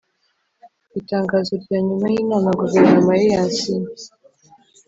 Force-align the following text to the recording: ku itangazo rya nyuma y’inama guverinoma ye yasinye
ku 0.89 0.93
itangazo 1.01 1.51
rya 1.63 1.79
nyuma 1.87 2.05
y’inama 2.13 2.49
guverinoma 2.61 3.13
ye 3.21 3.27
yasinye 3.35 3.91